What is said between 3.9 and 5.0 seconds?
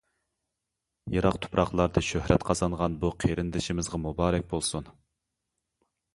مۇبارەك بولسۇن!